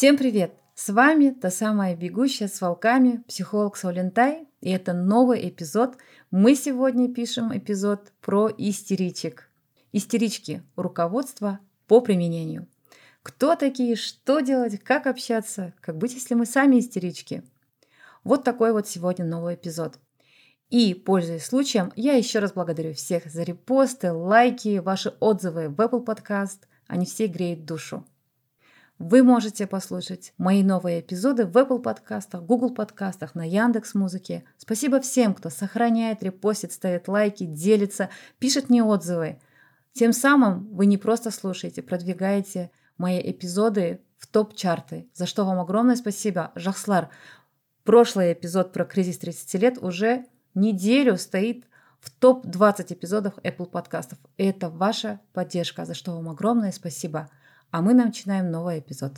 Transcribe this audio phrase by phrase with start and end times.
[0.00, 0.54] Всем привет!
[0.74, 5.98] С вами та самая бегущая с волками, психолог Саулентай, и это новый эпизод.
[6.30, 9.50] Мы сегодня пишем эпизод про истеричек.
[9.92, 12.66] Истерички– руководство по применению.
[13.22, 17.42] Кто такие, что делать, как общаться, как быть, если мы сами истерички.
[18.24, 19.98] Вот такой вот сегодня новый эпизод.
[20.70, 26.02] И, пользуясь случаем, я еще раз благодарю всех за репосты, лайки, ваши отзывы в Apple
[26.06, 26.60] Podcast.
[26.86, 28.06] Они все греют душу.
[29.00, 34.44] Вы можете послушать мои новые эпизоды в Apple подкастах, Google подкастах, на Яндекс Музыке.
[34.58, 39.40] Спасибо всем, кто сохраняет, репостит, ставит лайки, делится, пишет мне отзывы.
[39.94, 45.96] Тем самым вы не просто слушаете, продвигаете мои эпизоды в топ-чарты, за что вам огромное
[45.96, 46.52] спасибо.
[46.54, 47.08] Жахслар,
[47.84, 51.64] прошлый эпизод про кризис 30 лет уже неделю стоит
[52.00, 54.18] в топ-20 эпизодов Apple подкастов.
[54.36, 57.30] Это ваша поддержка, за что вам огромное спасибо.
[57.70, 59.12] А мы начинаем новый эпизод.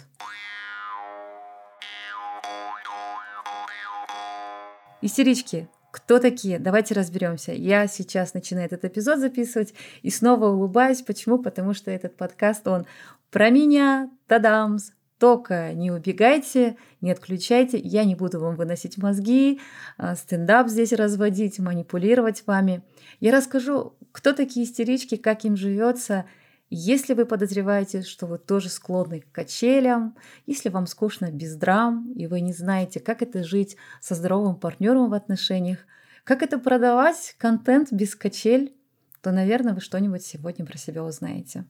[5.01, 6.59] Истерички, кто такие?
[6.59, 7.53] Давайте разберемся.
[7.53, 9.73] Я сейчас начинаю этот эпизод записывать
[10.03, 11.01] и снова улыбаюсь.
[11.01, 11.39] Почему?
[11.39, 12.87] Потому что этот подкаст, он
[13.31, 19.61] про меня, тадамс, только не убегайте, не отключайте, я не буду вам выносить мозги,
[19.97, 22.83] а, стендап здесь разводить, манипулировать вами.
[23.21, 26.27] Я расскажу, кто такие истерички, как им живется,
[26.75, 32.27] если вы подозреваете, что вы тоже склонны к качелям, если вам скучно без драм, и
[32.27, 35.81] вы не знаете, как это жить со здоровым партнером в отношениях,
[36.25, 38.75] как это продавать контент без качель,
[39.21, 41.67] то, наверное, вы что-нибудь сегодня про себя узнаете.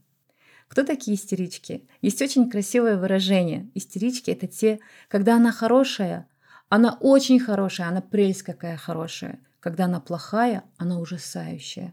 [0.68, 1.86] Кто такие истерички?
[2.00, 3.70] Есть очень красивое выражение.
[3.74, 6.28] Истерички— это те, когда она хорошая,
[6.68, 9.40] она очень хорошая, она прелесть какая хорошая.
[9.60, 11.92] Когда она плохая, она ужасающая.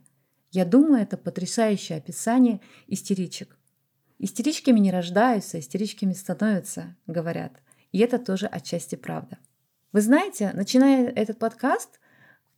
[0.51, 3.55] Я думаю, это потрясающее описание истеричек.
[4.17, 7.53] Истеричками не рождаются, истеричками становятся, говорят.
[7.91, 9.37] И это тоже отчасти правда.
[9.91, 11.99] Вы знаете, начиная этот подкаст,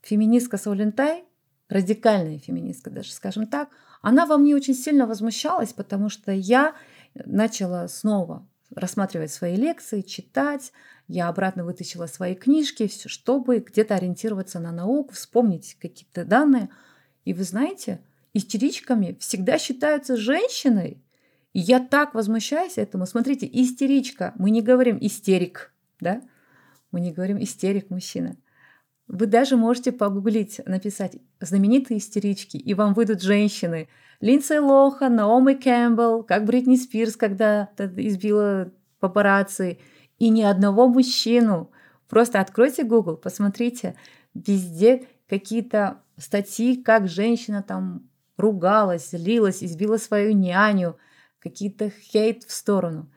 [0.01, 1.25] феминистка Саулентай,
[1.69, 3.69] радикальная феминистка даже, скажем так,
[4.01, 6.75] она во мне очень сильно возмущалась, потому что я
[7.13, 10.71] начала снова рассматривать свои лекции, читать.
[11.07, 16.69] Я обратно вытащила свои книжки, чтобы где-то ориентироваться на науку, вспомнить какие-то данные–
[17.25, 18.01] и вы знаете,
[18.33, 21.01] истеричками всегда считаются женщины.
[21.53, 23.05] И я так возмущаюсь этому.
[23.05, 24.33] Смотрите, истеричка.
[24.37, 26.21] Мы не говорим истерик, да?
[26.91, 28.37] Мы не говорим истерик мужчина.
[29.07, 33.89] Вы даже можете погуглить, написать знаменитые истерички, и вам выйдут женщины.
[34.21, 39.79] Линдсей Лоха, Наоми Кэмпбелл, как Бритни Спирс, когда избила папарацци,
[40.17, 41.71] и ни одного мужчину.
[42.07, 43.95] Просто откройте Google, посмотрите,
[44.33, 50.97] везде какие-то статьи, как женщина там ругалась, злилась, избила свою няню,
[51.39, 53.11] какие-то хейт в сторону.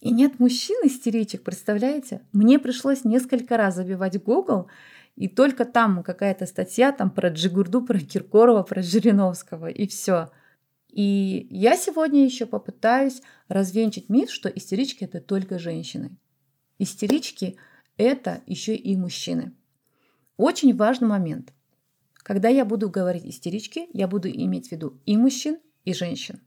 [0.00, 2.20] И нет мужчин истеричек, представляете?
[2.32, 4.68] Мне пришлось несколько раз забивать Google,
[5.16, 10.30] и только там какая-то статья там про Джигурду, про Киркорова, про Жириновского, и все.
[10.90, 16.16] И я сегодня еще попытаюсь развенчать миф, что истерички это только женщины.
[16.78, 17.56] Истерички
[17.96, 19.52] это еще и мужчины.
[20.36, 21.52] Очень важный момент.
[22.24, 26.40] Когда я буду говорить истерички, я буду иметь в виду и мужчин, и женщин.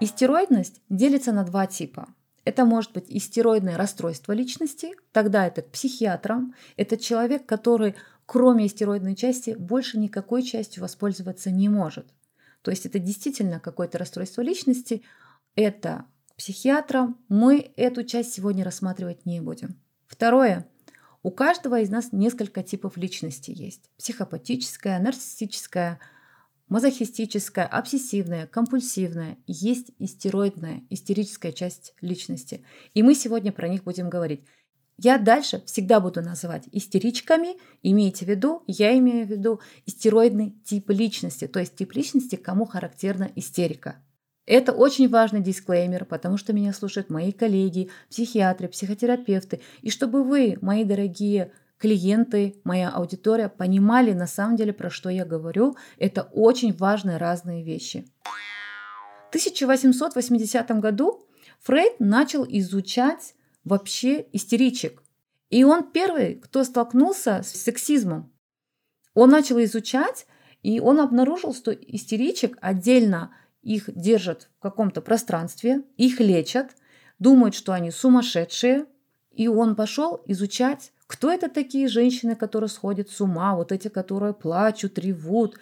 [0.00, 2.08] Истероидность делится на два типа.
[2.44, 6.54] Это может быть истероидное расстройство личности, тогда это к психиатрам.
[6.76, 7.94] Это человек, который
[8.26, 12.06] кроме истероидной части больше никакой частью воспользоваться не может.
[12.60, 15.02] То есть это действительно какое-то расстройство личности,
[15.54, 17.18] это к психиатрам.
[17.30, 19.80] Мы эту часть сегодня рассматривать не будем.
[20.06, 20.68] Второе
[21.26, 23.90] у каждого из нас несколько типов личности есть.
[23.98, 25.98] Психопатическая, нарциссическая,
[26.68, 29.36] мазохистическая, обсессивная, компульсивная.
[29.48, 32.64] Есть истероидная, истерическая часть личности.
[32.94, 34.44] И мы сегодня про них будем говорить.
[34.98, 37.56] Я дальше всегда буду называть истеричками.
[37.82, 42.66] Имейте в виду, я имею в виду истероидный тип личности, то есть тип личности, кому
[42.66, 43.96] характерна истерика.
[44.46, 49.60] Это очень важный дисклеймер, потому что меня слушают мои коллеги, психиатры, психотерапевты.
[49.82, 55.24] И чтобы вы, мои дорогие клиенты, моя аудитория понимали на самом деле, про что я
[55.24, 58.06] говорю, это очень важные разные вещи.
[59.26, 61.26] В 1880 году
[61.62, 63.34] Фрейд начал изучать
[63.64, 65.02] вообще истеричек.
[65.50, 68.32] И он первый, кто столкнулся с сексизмом.
[69.14, 70.26] Он начал изучать,
[70.62, 73.32] и он обнаружил, что истеричек отдельно
[73.66, 76.76] их держат в каком-то пространстве, их лечат,
[77.18, 78.86] думают, что они сумасшедшие.
[79.32, 84.34] И он пошел изучать, кто это такие женщины, которые сходят с ума, вот эти, которые
[84.34, 85.58] плачут, ревут.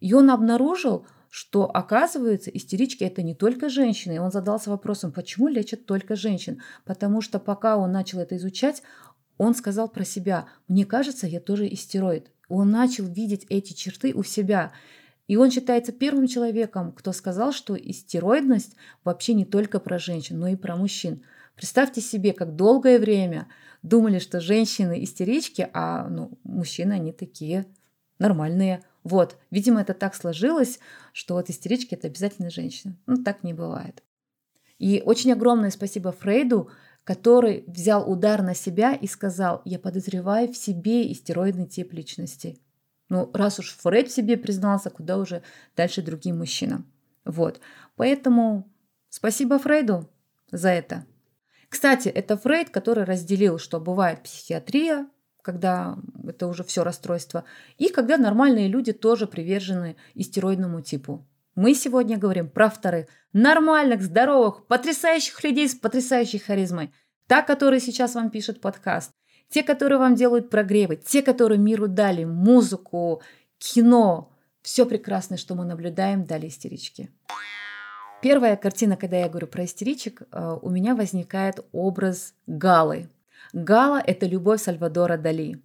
[0.00, 4.16] И он обнаружил, что оказывается истерички это не только женщины.
[4.16, 6.60] И он задался вопросом, почему лечат только женщин?
[6.84, 8.82] Потому что пока он начал это изучать,
[9.38, 12.30] он сказал про себя, мне кажется, я тоже истероид.
[12.48, 14.72] Он начал видеть эти черты у себя.
[15.26, 20.48] И он считается первым человеком, кто сказал, что истероидность вообще не только про женщин, но
[20.48, 21.22] и про мужчин.
[21.56, 23.48] Представьте себе, как долгое время
[23.82, 27.66] думали, что женщины истерички, а ну, мужчины они такие
[28.18, 28.82] нормальные.
[29.02, 30.78] Вот, видимо, это так сложилось,
[31.12, 32.96] что вот истерички это обязательно женщины.
[33.06, 34.02] Ну, так не бывает.
[34.78, 36.70] И очень огромное спасибо Фрейду,
[37.04, 42.58] который взял удар на себя и сказал, я подозреваю в себе истероидный тип личности.
[43.08, 45.42] Ну, раз уж Фрейд в себе признался, куда уже
[45.76, 46.90] дальше другим мужчинам.
[47.24, 47.60] Вот.
[47.96, 48.68] Поэтому
[49.08, 50.08] спасибо Фрейду
[50.50, 51.06] за это.
[51.68, 55.08] Кстати, это Фрейд, который разделил, что бывает психиатрия,
[55.42, 57.44] когда это уже все расстройство,
[57.78, 61.26] и когда нормальные люди тоже привержены истероидному типу.
[61.54, 66.92] Мы сегодня говорим про вторых, нормальных, здоровых, потрясающих людей с потрясающей харизмой.
[67.28, 69.12] Та, которая сейчас вам пишет подкаст,
[69.48, 73.22] те, которые вам делают прогревы, те, которые миру дали музыку,
[73.58, 74.32] кино,
[74.62, 77.10] все прекрасное, что мы наблюдаем, дали истерички.
[78.22, 83.08] Первая картина, когда я говорю про истеричек, э, у меня возникает образ Галы.
[83.52, 85.62] Гала– это любовь Сальвадора Дали.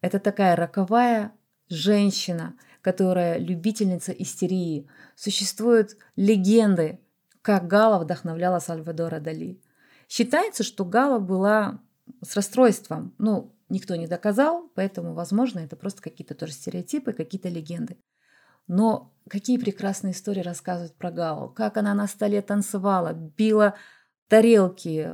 [0.00, 1.32] Это такая роковая
[1.68, 4.88] женщина, которая любительница истерии.
[5.16, 7.00] Существуют легенды,
[7.42, 9.60] как Гала вдохновляла Сальвадора Дали.
[10.08, 11.80] Считается, что Гала была
[12.22, 13.14] с расстройством.
[13.18, 17.98] Ну, никто не доказал, поэтому, возможно, это просто какие-то тоже стереотипы, какие-то легенды.
[18.66, 21.48] Но какие прекрасные истории рассказывают про Галу.
[21.48, 23.74] Как она на столе танцевала, била
[24.28, 25.12] тарелки,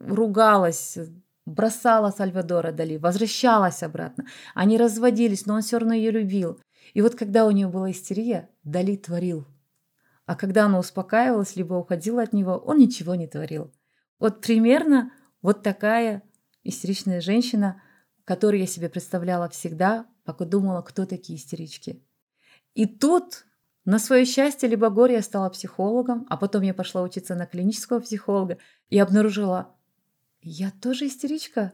[0.00, 0.98] ругалась,
[1.46, 4.26] бросала Сальвадора Дали, возвращалась обратно.
[4.54, 6.60] Они разводились, но он все равно ее любил.
[6.94, 9.46] И вот когда у нее была истерия, Дали творил.
[10.26, 13.72] А когда она успокаивалась, либо уходила от него, он ничего не творил.
[14.18, 16.22] Вот примерно вот такая
[16.68, 17.82] истеричная женщина,
[18.24, 22.02] которую я себе представляла всегда, пока думала, кто такие истерички.
[22.74, 23.46] И тут
[23.84, 28.00] на свое счастье либо горе я стала психологом, а потом я пошла учиться на клинического
[28.00, 28.58] психолога
[28.90, 29.74] и обнаружила,
[30.42, 31.72] я тоже истеричка.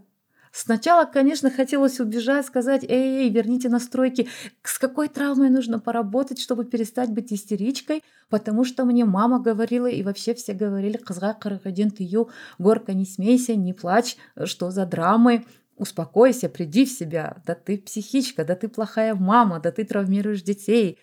[0.54, 4.28] Сначала, конечно, хотелось убежать, сказать, эй, эй, верните настройки,
[4.62, 10.02] с какой травмой нужно поработать, чтобы перестать быть истеричкой, потому что мне мама говорила, и
[10.02, 12.28] вообще все говорили, қырық один тыю,
[12.58, 15.46] горка, не смейся, не плачь, что за драмы,
[15.76, 20.99] успокойся, приди в себя, да ты психичка, да ты плохая мама, да ты травмируешь детей.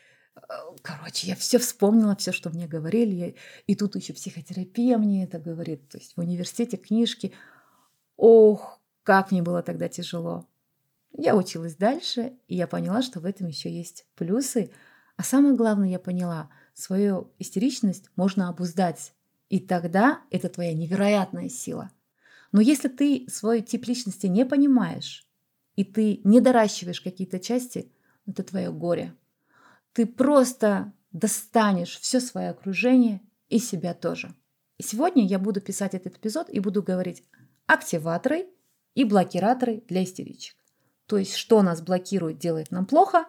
[0.84, 3.36] Короче, я все вспомнила, все, что мне говорили,
[3.66, 7.34] и тут еще психотерапия мне это говорит, то есть в университете книжки–
[8.22, 8.79] Ох,
[9.10, 10.48] как мне было тогда тяжело.
[11.18, 14.70] Я училась дальше, и я поняла, что в этом еще есть плюсы.
[15.18, 19.16] А самое главное, я поняла, свою истеричность можно обуздать.
[19.50, 21.90] И тогда это твоя невероятная сила.
[22.52, 25.28] Но если ты свой тип личности не понимаешь,
[25.76, 27.92] и ты не доращиваешь какие-то части,
[28.28, 29.16] это твое горе.
[29.94, 34.36] Ты просто достанешь все свое окружение и себя тоже.
[34.80, 37.24] Сегодня я буду писать этот эпизод и буду говорить
[37.66, 38.50] активаторы
[39.00, 40.58] и блокираторы для истеричек.
[41.06, 43.28] То есть, что нас блокирует, делает нам плохо,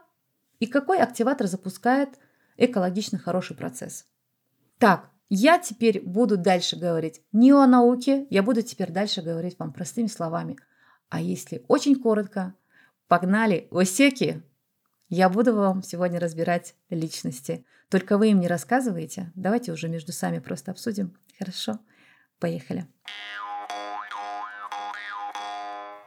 [0.58, 2.18] и какой активатор запускает
[2.56, 4.06] экологично хороший процесс.
[4.78, 9.72] Так, я теперь буду дальше говорить не о науке, я буду теперь дальше говорить вам
[9.72, 10.56] простыми словами.
[11.08, 12.54] А если очень коротко,
[13.06, 14.42] погнали осеки!
[15.08, 17.64] Я буду вам сегодня разбирать личности.
[17.90, 19.30] Только вы им не рассказываете.
[19.36, 21.16] Давайте уже между сами просто обсудим.
[21.38, 21.78] Хорошо?
[22.40, 22.88] Поехали.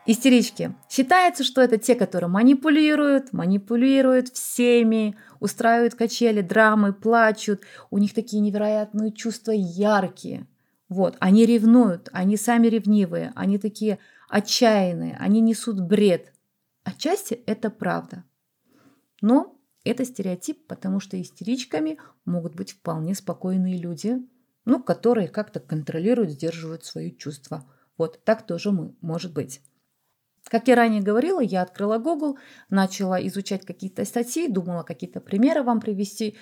[0.06, 0.76] Истерички.
[0.90, 7.62] Считается, что это те, которые манипулируют, манипулируют всеми, устраивают качели, драмы, плачут.
[7.90, 10.46] У них такие невероятные чувства яркие.
[10.90, 13.98] Вот, они ревнуют, они сами ревнивые, они такие
[14.30, 16.34] отчаянные, они несут бред.
[16.84, 18.26] Отчасти это правда.
[19.22, 24.18] Но это стереотип, потому что истеричками могут быть вполне спокойные люди,
[24.66, 27.66] ну, которые как-то контролируют, сдерживают свои чувства.
[27.98, 29.62] Вот так тоже мы, может быть.
[30.54, 32.38] Как я ранее говорила, я открыла Google,
[32.70, 36.38] начала изучать какие-то статьи, думала какие-то примеры вам привести.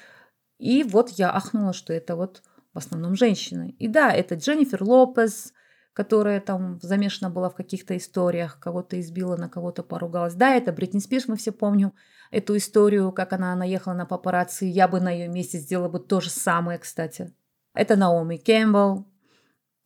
[0.58, 3.74] И вот я ахнула, что это вот в основном женщины.
[3.80, 5.54] И да, это Дженнифер Лопес,
[5.94, 10.34] которая там замешана была в каких-то историях, кого-то избила, на кого-то поругалась.
[10.34, 11.94] Да, это Бритни Спирс, мы все помним
[12.32, 14.66] эту историю, как она наехала на папарацци.
[14.66, 17.34] Я бы на ее месте сделала бы то же самое, кстати.
[17.74, 19.08] Это Наоми Кэмпбелл,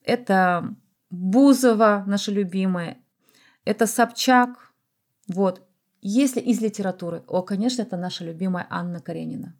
[0.01, 0.75] это
[1.11, 3.04] Бузова, наша любимая,
[3.65, 4.73] это Собчак.
[5.27, 5.67] Вот.
[6.01, 9.55] Если из литературы, о, конечно, это наша любимая Анна Каренина.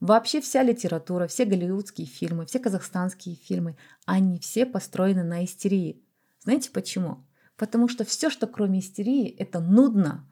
[0.00, 6.02] Вообще вся литература, все голливудские фильмы, все казахстанские фильмы, они все построены на истерии.
[6.42, 7.24] Знаете почему?
[7.56, 10.30] Потому что все, что кроме истерии, это нудно,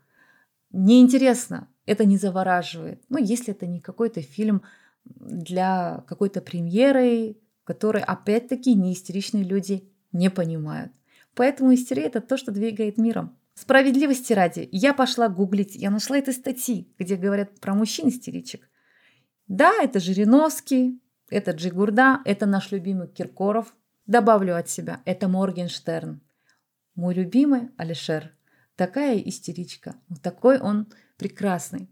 [0.70, 3.02] неинтересно, это не завораживает.
[3.08, 4.62] Ну, если это не какой-то фильм
[5.04, 10.92] для какой-то премьеры, который, опять-таки, неистеричные люди не понимают.
[11.34, 13.36] Поэтому истерия– это то, что двигает миром.
[13.54, 18.68] Справедливости ради, я пошла гуглить, я нашла эти статьи, где говорят про мужчин-истеричек.
[19.46, 21.00] Да, это Жириновский,
[21.30, 23.74] это Джигурда, это наш любимый Киркоров.
[24.06, 26.20] Добавлю от себя, это Моргенштерн.
[26.94, 28.32] Мой любимый Алишер.
[28.76, 29.96] Такая истеричка.
[30.08, 31.88] Вот такой он прекрасный.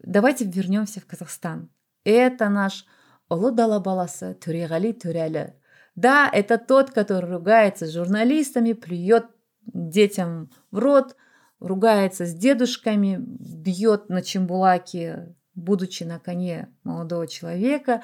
[0.00, 1.68] Давайте вернемся в Казахстан.
[2.04, 2.86] Это наш
[3.28, 5.54] Олы Далабаласа Турегали Турялі.
[5.94, 9.26] Да, это тот, который ругается с журналистами, плюет
[9.66, 11.16] детям в рот,
[11.60, 18.02] ругается с дедушками, бьет на чембулаке, будучи на коне молодого человека,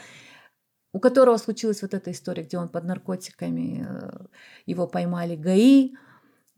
[0.92, 4.26] у которого случилась вот эта история, где он под наркотиками, э,
[4.66, 5.94] его поймали ГАИ,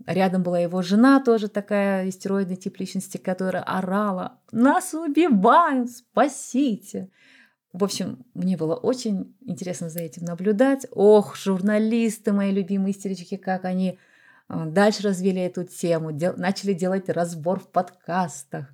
[0.06, 5.90] Рядом была его жена, тоже такая истероидный тип личности, которая орала «Нас убивают!
[5.90, 7.10] Спасите!»
[7.72, 10.86] В общем, мне было очень интересно за этим наблюдать.
[10.90, 13.98] Ох, журналисты, мои любимые истерички, как они
[14.48, 18.66] э, дальше развили эту тему, дел, начали делать разбор в подкастах,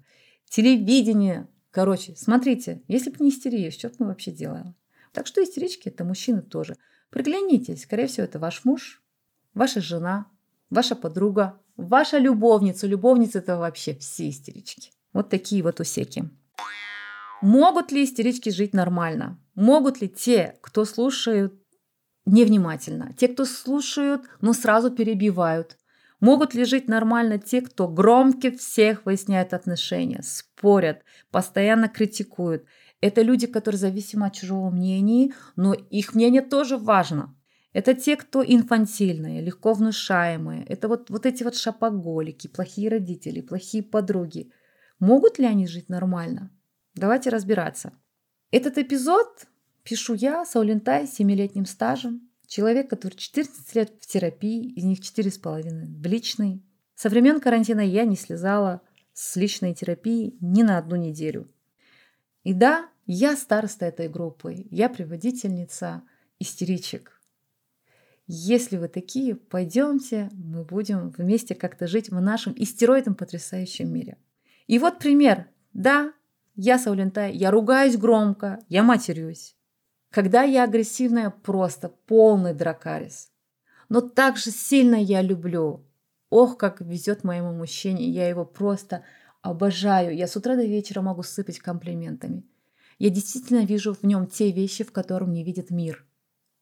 [0.49, 1.47] телевидение.
[1.71, 4.75] Короче, смотрите, если бы не истерия, что бы мы вообще делали?
[5.13, 6.77] Так что истерички– это мужчины тоже.
[7.11, 9.03] Приглянитесь, скорее всего, это ваш муж,
[9.53, 10.27] ваша жена,
[10.71, 12.87] ваша подруга, ваша любовница.
[12.87, 14.93] Любовница– это вообще все истерички.
[15.13, 16.31] Вот такие вот усеки.
[17.43, 19.39] Могут ли истерички жить нормально?
[19.55, 21.55] Могут ли те, кто слушают
[22.25, 25.77] невнимательно, те, кто слушают, но сразу перебивают?
[26.21, 32.65] Могут ли жить нормально те, кто громко всех выясняет отношения, спорят, постоянно критикуют?
[33.03, 37.37] Это люди, которые зависимы от чужого мнения, но их мнение тоже важно.
[37.75, 40.65] Это те, кто инфантильные, легко внушаемые.
[40.65, 44.51] Это вот, вот эти вот шапоголики, плохие родители, плохие подруги.
[44.99, 46.51] Могут ли они жить нормально?
[46.97, 47.93] Давайте разбираться.
[48.51, 49.47] Этот эпизод
[49.83, 52.31] пишу я, Саулинтай, с 7-летним стажем.
[52.47, 56.63] Человек, который 14 лет в терапии, из них 4,5 в личной.
[56.95, 58.81] Со времен карантина я не слезала
[59.13, 61.53] с личной терапии ни на одну неделю.
[62.45, 66.03] И да, я староста этой группы, я приводительница
[66.39, 67.21] истеричек.
[68.27, 74.17] Если вы такие, пойдемте, мы будем вместе как-то жить в нашем истероидном потрясающем мире.
[74.67, 75.49] И вот пример.
[75.73, 76.13] Да,
[76.57, 79.55] я Саулентай, я ругаюсь громко, я матерюсь.
[80.11, 83.31] Когда я агрессивная, просто полный дракарис.
[83.89, 85.85] Но так же сильно я люблю.
[86.31, 89.05] Ох, как везет моему мужчине, я его просто
[89.43, 90.17] обожаю.
[90.17, 92.45] Я с утра до вечера могу сыпать комплиментами.
[92.99, 96.05] Я действительно вижу в нем те вещи, в которых не видит мир.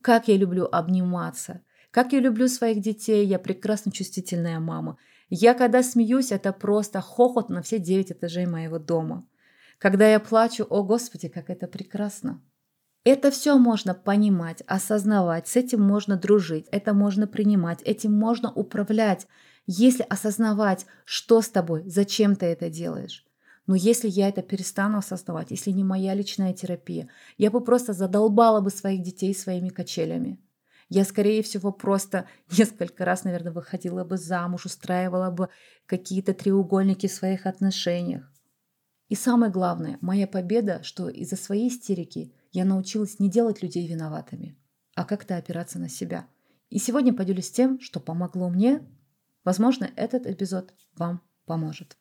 [0.02, 1.62] Как я люблю обниматься.
[1.90, 3.24] Как я люблю своих детей.
[3.24, 4.98] Я прекрасно чувствительная мама.
[5.30, 9.26] Я когда смеюсь, это просто хохот на все девять этажей моего дома.
[9.84, 12.42] Когда я плачу, о Господи, как это прекрасно.
[13.04, 19.26] Это все можно понимать, осознавать, с этим можно дружить, это можно принимать, этим можно управлять,
[19.66, 23.26] если осознавать, что с тобой, зачем ты это делаешь.
[23.66, 28.62] Но если я это перестану осознавать, если не моя личная терапия, я бы просто задолбала
[28.62, 30.40] бы своих детей своими качелями.
[30.88, 32.26] Я, скорее всего, просто
[32.56, 35.50] несколько раз, наверное, выходила бы замуж, устраивала бы
[35.84, 38.33] какие-то треугольники в своих отношениях.
[39.08, 44.56] И самое главное, моя победа, что из-за своей истерики я научилась не делать людей виноватыми,
[44.94, 46.26] а как-то опираться на себя.
[46.70, 48.82] И сегодня поделюсь тем, что помогло мне.
[49.44, 51.98] Возможно, этот эпизод вам поможет.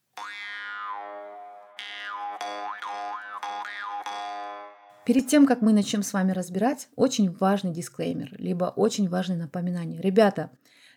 [5.06, 10.02] Перед тем, как мы начнем с вами разбирать, очень важный дисклеймер, либо очень важное напоминание.
[10.02, 10.52] Ребята,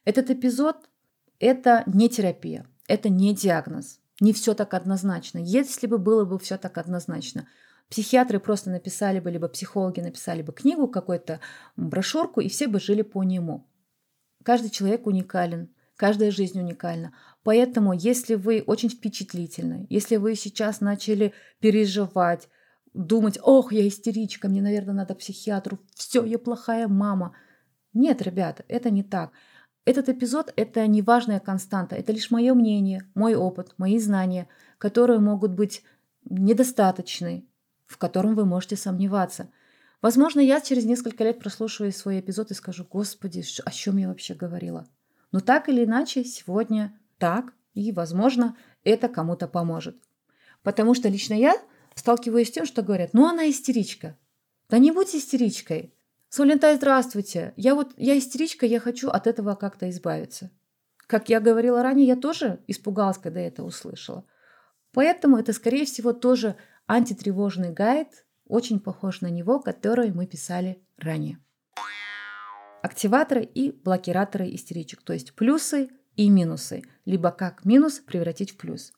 [0.05, 0.89] этот эпизод–
[1.41, 5.39] это не терапия, это не диагноз не все так однозначно.
[5.39, 7.47] Если бы было бы все так однозначно,
[7.91, 11.41] психиатры просто написали бы, либо психологи написали бы книгу, какую-то
[11.77, 13.69] брошюрку, и все бы жили по нему.
[14.43, 17.13] Каждый человек уникален, каждая жизнь уникальна.
[17.43, 22.49] Поэтому, если вы очень впечатлительны, если вы сейчас начали переживать,
[22.95, 27.37] думать, ох, я истеричка, мне, наверное, надо психиатру, все, я плохая мама.
[27.93, 29.33] Нет, ребята, это не так.
[29.87, 35.21] Этот эпизод– это не важная константа, это лишь мое мнение, мой опыт, мои знания, которые
[35.21, 35.85] могут быть
[36.29, 37.47] недостаточны,
[37.87, 39.49] в котором вы можете сомневаться.
[40.03, 44.35] Возможно, я через несколько лет прослушаю свой эпизод и скажу, господи, о чем я вообще
[44.35, 44.89] говорила.
[45.31, 49.97] Но так или иначе, сегодня так, и, возможно, это кому-то поможет.
[50.65, 51.55] Потому что лично я
[51.95, 54.19] сталкиваюсь с тем, что говорят, ну она истеричка.
[54.69, 55.95] Да не будь истеричкой.
[56.37, 57.55] Солентай, здравствуйте.
[57.57, 60.51] Я вот, я истеричка, я хочу от этого как-то избавиться.
[61.07, 64.23] Как я говорила ранее, я тоже испугалась, когда это услышала.
[64.93, 71.39] Поэтому это, скорее всего, тоже антитревожный гайд, очень похож на него, который мы писали ранее.
[72.83, 78.93] Активаторы и блокираторы истеричек, то есть плюсы и минусы, либо как минус превратить в плюс.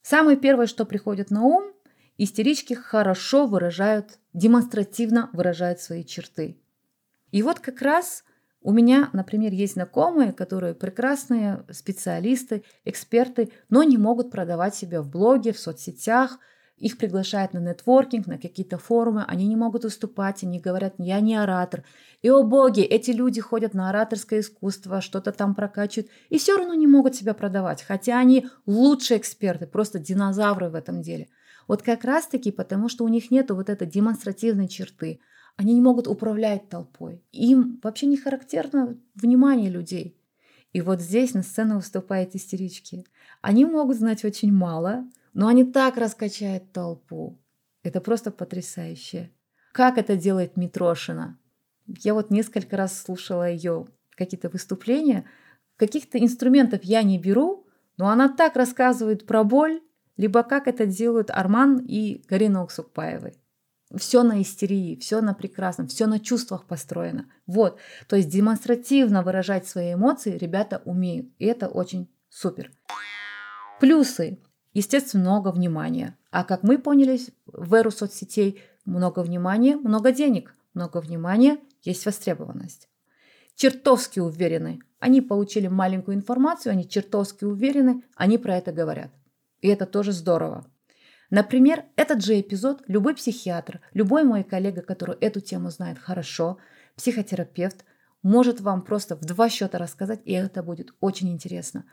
[0.00, 1.74] Самое первое, что приходит на ум,
[2.18, 6.60] истерички хорошо выражают, демонстративно выражают свои черты.
[7.30, 8.24] И вот как раз
[8.60, 15.08] у меня, например, есть знакомые, которые прекрасные специалисты, эксперты, но не могут продавать себя в
[15.08, 16.38] блоге, в соцсетях.
[16.76, 21.34] Их приглашают на нетворкинг, на какие-то форумы, они не могут выступать, они говорят, я не
[21.34, 21.84] оратор.
[22.22, 26.74] И, о боги, эти люди ходят на ораторское искусство, что-то там прокачивают, и все равно
[26.74, 31.28] не могут себя продавать, хотя они лучшие эксперты, просто динозавры в этом деле.
[31.68, 35.20] Вот как раз-таки потому, что у них нет вот этой демонстративной черты–
[35.58, 37.20] они не могут управлять толпой.
[37.32, 40.16] Им вообще не характерно внимание людей.
[40.72, 43.04] И вот здесь на сцену выступают истерички.
[43.42, 47.40] Они могут знать очень мало, но они так раскачают толпу.
[47.82, 49.32] Это просто потрясающе.
[49.72, 51.36] Как это делает Митрошина?
[51.88, 55.24] Я вот несколько раз слушала ее какие-то выступления.
[55.74, 59.80] Каких-то инструментов я не беру, но она так рассказывает про боль,
[60.18, 63.38] либо как это делают Арман и Карина Уксукпаевой
[63.96, 67.26] все на истерии, все на прекрасном, все на чувствах построено.
[67.46, 72.70] Вот, то есть демонстративно выражать свои эмоции ребята умеют, и это очень супер.
[73.80, 74.38] Плюсы.
[74.74, 76.16] Естественно, много внимания.
[76.30, 80.54] А как мы поняли в эру соцсетей, много внимания, много денег.
[80.74, 82.88] Много внимания, есть востребованность.
[83.56, 84.80] Чертовски уверены.
[85.00, 89.10] Они получили маленькую информацию, они чертовски уверены, они про это говорят.
[89.60, 90.66] И это тоже здорово.
[91.30, 96.58] Например, этот же эпизод любой психиатр, любой мой коллега, который эту тему знает хорошо,
[96.96, 97.84] психотерапевт,
[98.22, 101.84] может вам просто в два счета рассказать, и это будет очень интересно.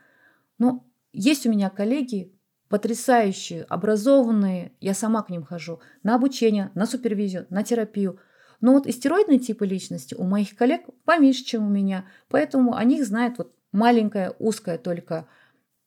[0.58, 2.32] Но есть у меня коллеги,
[2.68, 8.18] потрясающие, образованные, я сама к ним хожу, на обучение, на супервизию, на терапию.
[8.60, 13.04] Но вот истероидные типы личности у моих коллег поменьше, чем у меня, поэтому о них
[13.06, 15.28] знает вот маленькое, узкое только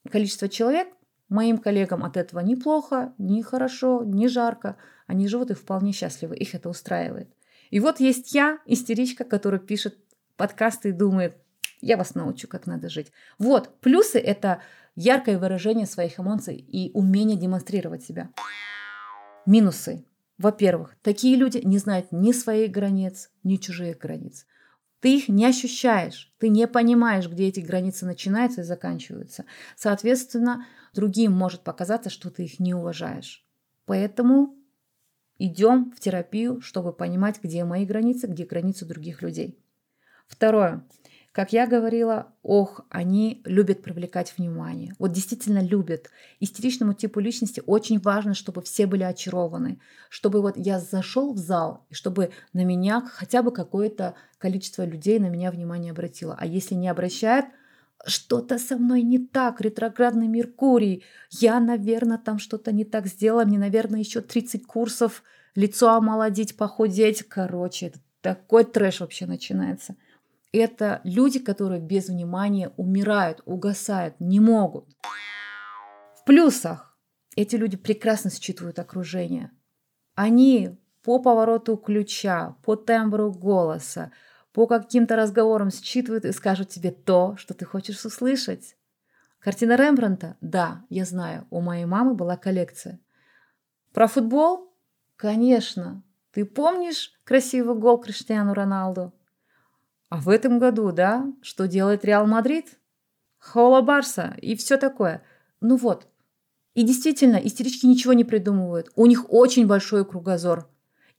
[0.09, 0.87] количество человек,
[1.29, 4.77] Моим коллегам от этого ни плохо, ни хорошо, ни жарко.
[5.07, 7.29] Они живут и вполне счастливы, их это устраивает.
[7.69, 9.97] И вот есть я, истеричка, которая пишет
[10.37, 11.37] подкасты и думает,
[11.81, 13.11] я вас научу, как надо жить.
[13.37, 14.61] Вот, плюсы– это
[14.95, 18.29] яркое выражение своих эмоций и умение демонстрировать себя.
[19.45, 20.03] Минусы.
[20.37, 24.45] Во-первых, такие люди не знают ни своих границ, ни чужих границ.
[24.99, 29.45] Ты их не ощущаешь, ты не понимаешь, где эти границы начинаются и заканчиваются.
[29.75, 33.45] Соответственно, другим может показаться, что ты их не уважаешь.
[33.85, 34.55] Поэтому
[35.37, 39.57] идем в терапию, чтобы понимать, где мои границы, где границы других людей.
[40.27, 40.85] Второе.
[41.39, 44.93] Как я говорила, ох, они любят привлекать внимание.
[44.99, 46.09] Вот действительно любят.
[46.41, 49.79] Истеричному типу личности очень важно, чтобы все были очарованы.
[50.09, 55.17] Чтобы вот я зашел в зал, и чтобы на меня хотя бы какое-то количество людей
[55.17, 56.35] на меня внимание обратило.
[56.37, 57.45] А если не обращает,
[58.05, 61.05] что-то со мной не так, ретроградный Меркурий.
[61.29, 63.45] Я, наверное, там что-то не так сделала.
[63.45, 65.23] Мне, наверное, еще 30 курсов
[65.55, 67.23] лицо омолодить, похудеть.
[67.23, 69.95] Короче, это такой трэш вообще начинается.
[70.51, 74.87] Это люди, которые без внимания умирают, угасают, не могут.
[76.15, 76.97] В плюсах
[77.35, 79.51] эти люди прекрасно считывают окружение.
[80.15, 84.11] Они по повороту ключа, по тембру голоса,
[84.51, 88.75] по каким-то разговорам считывают и скажут тебе то, что ты хочешь услышать.
[89.39, 90.35] Картина Рембранта?
[90.41, 92.99] Да, я знаю, у моей мамы была коллекция.
[93.93, 94.73] Про футбол?
[95.15, 96.03] Конечно.
[96.31, 99.13] Ты помнишь красивый гол Криштиану Роналду?
[100.09, 102.79] А в этом году, да, что делает Реал Мадрид?
[103.37, 105.23] Хола Барса и все такое.
[105.61, 106.07] Ну вот.
[106.73, 108.89] И действительно, истерички ничего не придумывают.
[108.95, 110.69] У них очень большой кругозор.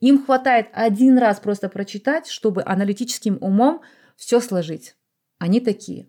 [0.00, 3.82] Им хватает один раз просто прочитать, чтобы аналитическим умом
[4.16, 4.96] все сложить.
[5.38, 6.08] Они такие.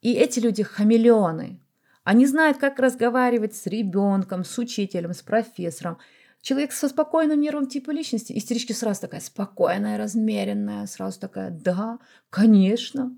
[0.00, 1.60] И эти люди хамелеоны.
[2.04, 5.98] Они знают, как разговаривать с ребенком, с учителем, с профессором.
[6.40, 11.98] Человек со спокойным нервным типом личности, истерички сразу такая спокойная, размеренная, сразу такая, да,
[12.30, 13.16] конечно.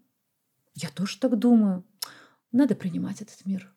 [0.75, 1.85] Я тоже так думаю.
[2.51, 3.73] Надо принимать этот мир.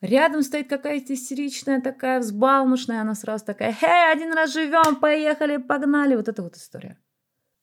[0.00, 6.16] Рядом стоит какая-то истеричная, такая взбалмошная, она сразу такая, «Хей, один раз живем, поехали, погнали!»
[6.16, 6.98] Вот это вот история.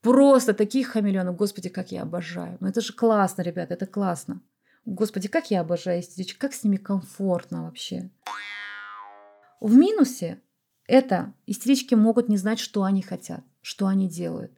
[0.01, 2.57] Просто таких хамелеонов, господи, как я обожаю.
[2.59, 4.41] Ну это же классно, ребята, это классно.
[4.85, 8.11] Господи, как я обожаю истеричек, как с ними комфортно вообще.
[9.59, 10.39] В минусе
[10.87, 14.51] это истерички могут не знать, что они хотят, что они делают.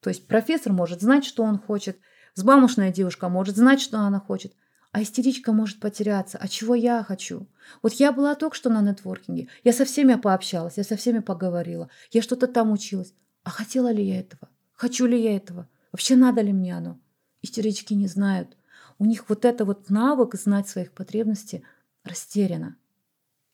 [0.00, 1.98] То есть профессор может знать, что он хочет,
[2.34, 4.54] взбалмошная девушка может знать, что она хочет,
[4.92, 6.38] а истеричка может потеряться.
[6.38, 7.48] А чего я хочу?
[7.82, 9.48] Вот я была только что на нетворкинге.
[9.62, 11.90] Я со всеми пообщалась, я со всеми поговорила.
[12.12, 13.12] Я что-то там училась.
[13.42, 14.48] А хотела ли я этого?
[14.74, 15.68] Хочу ли я этого?
[15.92, 17.00] Вообще надо ли мне оно?
[17.42, 18.56] Истерички не знают.
[18.98, 21.64] У них вот это вот навык знать своих потребностей
[22.04, 22.76] растеряно.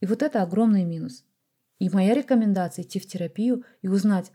[0.01, 1.25] И вот это огромный минус.
[1.81, 4.31] И моя рекомендация идти в терапию и узнать,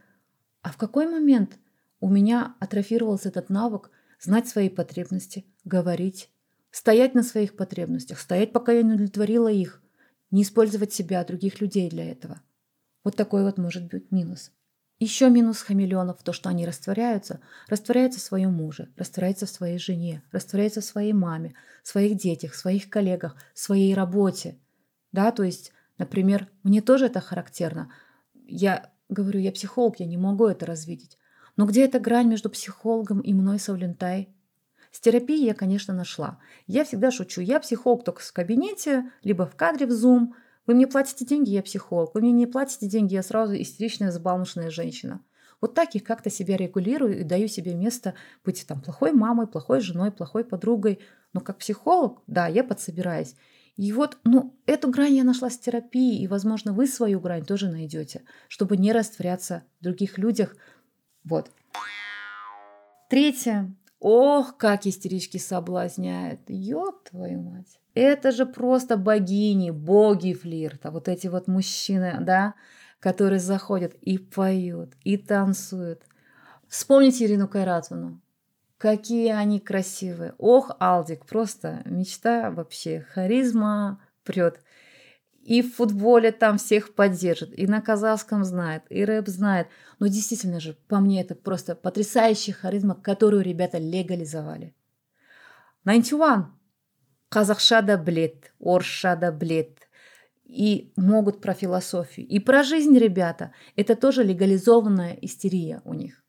[0.61, 1.57] а в какой момент
[2.01, 6.29] у меня атрофировался этот навык знать свои потребности, говорить,
[6.75, 9.81] Стоять на своих потребностях, стоять, пока я не удовлетворила их,
[10.29, 12.41] не использовать себя, других людей для этого.
[13.01, 14.51] Вот такой вот может быть минус.
[14.99, 20.21] Еще минус хамелеонов то, что они растворяются, растворяются в своем муже, растворяются в своей жене,
[20.33, 24.59] растворяются в своей маме, в своих детях, в своих коллегах, в своей работе.
[25.13, 27.91] Да, то есть, например, мне тоже это характерно.
[28.33, 31.17] Я говорю, я психолог, я не могу это развидеть.
[31.57, 34.29] Но где эта грань между психологом и мной, Савлентай?
[34.91, 36.39] С терапией я, конечно, нашла.
[36.67, 37.41] Я всегда шучу.
[37.41, 40.33] Я психолог только в кабинете, либо в кадре в Zoom.
[40.67, 42.15] Вы мне платите деньги, я психолог.
[42.15, 45.21] Вы мне не платите деньги, я сразу истеричная, забалмошная женщина.
[45.61, 49.81] Вот так их как-то себя регулирую и даю себе место быть там плохой мамой, плохой
[49.81, 50.99] женой, плохой подругой.
[51.33, 53.35] Но как психолог, да, я подсобираюсь.
[53.77, 57.69] И вот, ну, эту грань я нашла с терапией, и, возможно, вы свою грань тоже
[57.69, 60.55] найдете, чтобы не растворяться в других людях.
[61.25, 61.51] Вот.
[63.09, 63.73] Третье.
[63.99, 66.41] Ох, как истерички соблазняют.
[66.47, 67.79] Ёб твою мать.
[67.95, 70.91] Это же просто богини, боги флирта.
[70.91, 72.55] Вот эти вот мужчины, да,
[72.99, 76.03] которые заходят и поют, и танцуют.
[76.67, 78.21] Вспомните Ирину Кайратовну.
[78.77, 80.33] Какие они красивые.
[80.37, 83.05] Ох, Алдик, просто мечта вообще.
[83.13, 84.59] Харизма прет
[85.45, 89.67] и в футболе там всех поддержит, и на казахском знает, и рэп знает.
[89.99, 94.75] Но действительно же, по мне, это просто потрясающая харизма, которую ребята легализовали.
[95.85, 96.47] 91.
[97.29, 99.87] Казахша да блед, орша да блед.
[100.45, 102.27] И могут про философию.
[102.27, 103.51] И про жизнь ребята.
[103.75, 106.24] Это тоже легализованная истерия у них.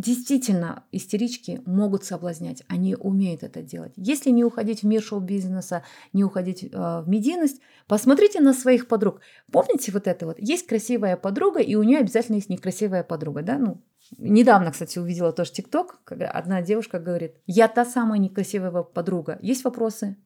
[0.00, 3.92] Действительно, истерички могут соблазнять, они умеют это делать.
[3.96, 5.82] Если не уходить в мир шоу-бизнеса,
[6.14, 9.20] не уходить э, в медийность, посмотрите на своих подруг.
[9.52, 10.38] Помните вот это вот?
[10.38, 13.58] Есть красивая подруга, и у нее обязательно есть некрасивая подруга, да?
[13.58, 13.82] Ну,
[14.16, 19.38] недавно, кстати, увидела тоже ТикТок, когда одна девушка говорит, я та самая некрасивая подруга.
[19.42, 20.16] Есть вопросы?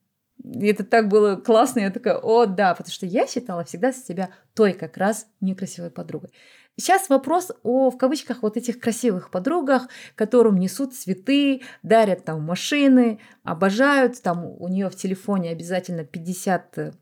[0.41, 4.29] И это так было классно, я такая, о, да, потому что я считала всегда себя
[4.53, 6.31] той как раз некрасивой подругой.
[6.77, 13.19] Сейчас вопрос о, в кавычках, вот этих красивых подругах, которым несут цветы, дарят там машины,
[13.43, 16.93] обожают, там у нее в телефоне обязательно 50 э,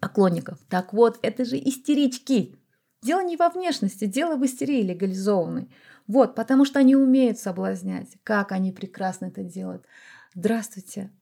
[0.00, 0.58] поклонников.
[0.68, 2.58] Так вот, это же истерички.
[3.02, 5.70] Дело не во внешности, дело в истерии легализованной.
[6.08, 8.16] Вот, потому что они умеют соблазнять.
[8.24, 9.86] Как они прекрасно это делают.
[10.34, 11.12] Здравствуйте.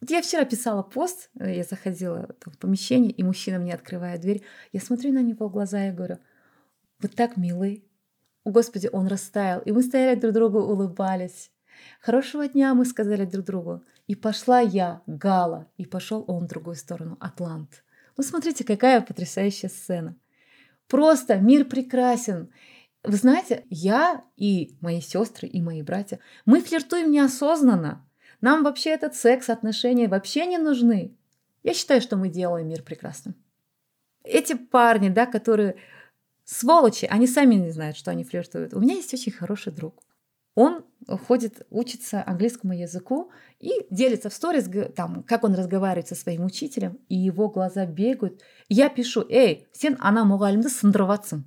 [0.00, 4.42] Вот я вчера писала пост, э, я заходила в помещение, и мужчина мне открывает дверь.
[4.72, 6.18] Я смотрю на него в глаза и говорю–
[7.02, 7.84] вы так милый.
[8.44, 9.60] О, Господи, он растаял.
[9.60, 11.50] И мы стояли друг другу, улыбались.
[12.00, 13.82] Хорошего дня мы сказали друг другу.
[14.06, 17.84] И пошла я, Гала, и пошел он в другую сторону, Атлант.
[18.16, 20.16] Ну, смотрите, какая потрясающая сцена.
[20.88, 22.50] Просто мир прекрасен.
[23.04, 28.06] Вы знаете, я и мои сестры, и мои братья, мы флиртуем неосознанно.
[28.40, 31.16] Нам вообще этот секс, отношения вообще не нужны.
[31.62, 33.34] Я считаю, что мы делаем мир прекрасным.
[34.24, 35.76] Эти парни, да, которые
[36.44, 38.74] Сволочи, они сами не знают, что они флиртуют.
[38.74, 40.02] У меня есть очень хороший друг.
[40.54, 40.84] Он
[41.26, 46.98] ходит, учится английскому языку и делится в сторис, там, как он разговаривает со своим учителем,
[47.08, 48.42] и его глаза бегают.
[48.68, 51.44] Я пишу, эй, сен ана мугалимды сындроватсың.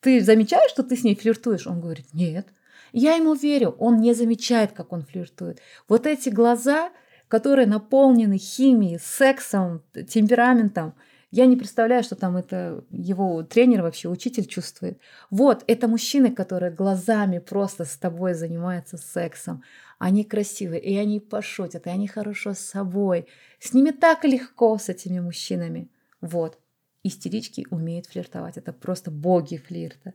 [0.00, 1.66] Ты замечаешь, что ты с ней флиртуешь?
[1.66, 2.48] Он говорит, нет.
[2.92, 5.60] Я ему верю, он не замечает, как он флиртует.
[5.86, 6.90] Вот эти глаза,
[7.28, 10.94] которые наполнены химией, сексом, темпераментом–
[11.30, 14.98] я не представляю, что там это его тренер вообще, учитель чувствует.
[15.30, 19.62] Вот, это мужчины, которые глазами просто с тобой занимаются сексом.
[19.98, 23.28] Они красивые, и они пошутят, и они хорошо с собой.
[23.60, 25.88] С ними так легко, с этими мужчинами.
[26.20, 26.58] Вот.
[27.04, 28.56] Истерички умеют флиртовать.
[28.56, 30.12] Это просто боги флирта.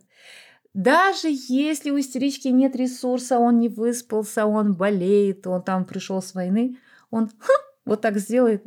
[0.74, 6.34] Даже если у истерички нет ресурса, он не выспался, он болеет, он там пришел с
[6.34, 6.76] войны,
[7.10, 7.54] он ха,
[7.86, 8.66] вот так сделает.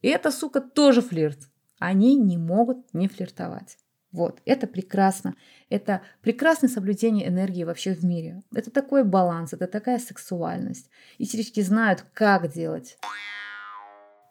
[0.00, 3.78] И эта сука тоже флирт они не могут не флиртовать.
[4.12, 5.34] Вот, это прекрасно.
[5.68, 8.42] Это прекрасное соблюдение энергии вообще в мире.
[8.54, 10.90] Это такой баланс, это такая сексуальность.
[11.18, 12.98] Истерички знают, как делать.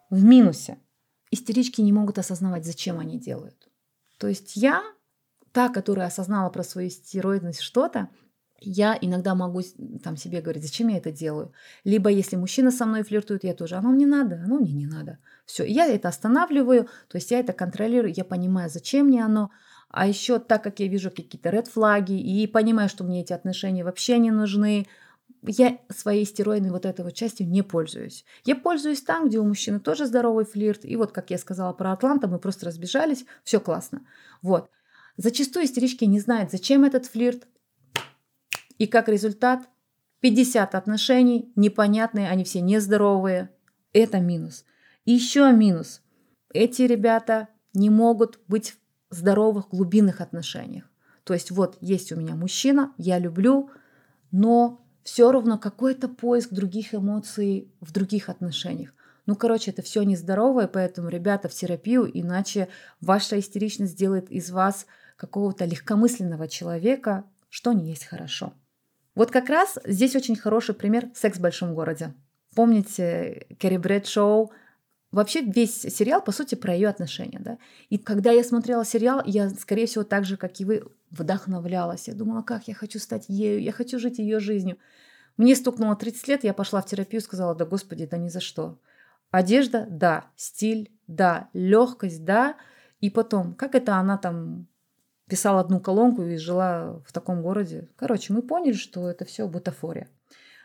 [0.09, 0.77] В минусе.
[1.31, 3.69] Истерички не могут осознавать, зачем они делают.
[4.17, 4.83] То есть я
[5.51, 8.09] та, которая осознала про свою стероидность что-то,
[8.61, 9.61] я иногда могу
[10.03, 11.53] там себе говорить, зачем я это делаю.
[11.83, 15.19] Либо если мужчина со мной флиртует, я тоже, оно мне надо, оно мне не надо.
[15.45, 19.51] Все, я это останавливаю, то есть я это контролирую, я понимаю, зачем мне оно.
[19.89, 23.83] А еще так как я вижу какие-то ред флаги и понимаю, что мне эти отношения
[23.83, 24.87] вообще не нужны,
[25.41, 28.25] я своей стероидной вот этой вот частью не пользуюсь.
[28.45, 30.83] Я пользуюсь там, где у мужчины тоже здоровый флирт.
[30.83, 34.01] И вот, как я сказала про Атланта, мы просто разбежались, все классно.
[34.41, 34.69] Вот.
[35.17, 37.47] Зачастую истерички не знают, зачем этот флирт.
[38.79, 39.69] И как результат
[40.21, 43.51] 50 отношений непонятные, они все нездоровые.
[43.93, 44.65] Это минус.
[45.05, 46.01] Еще минус.
[46.53, 48.75] Эти ребята не могут быть
[49.09, 50.89] в здоровых глубинных отношениях.
[51.23, 53.69] То есть вот есть у меня мужчина, я люблю,
[54.31, 58.93] но все равно какой-то поиск других эмоций в других отношениях.
[59.25, 62.67] Ну, короче, это все нездоровое, поэтому, ребята, в терапию, иначе
[62.99, 64.87] ваша истеричность сделает из вас
[65.17, 68.53] какого-то легкомысленного человека, что не есть хорошо.
[69.15, 72.13] Вот как раз здесь очень хороший пример «Секс в большом городе».
[72.55, 74.51] Помните Керри Брэдшоу,
[75.11, 77.57] Вообще весь сериал, по сути, про ее отношения, да.
[77.89, 82.07] И когда я смотрела сериал, я, скорее всего, так же, как и вы, вдохновлялась.
[82.07, 84.77] Я думала, как я хочу стать ею, я хочу жить ее жизнью.
[85.37, 88.79] Мне стукнуло 30 лет, я пошла в терапию, сказала, да господи, да ни за что.
[89.31, 92.55] Одежда, да, стиль, да, легкость, да.
[92.99, 94.67] И потом, как это она там
[95.29, 97.89] писала одну колонку и жила в таком городе.
[97.95, 100.09] Короче, мы поняли, что это все бутафория.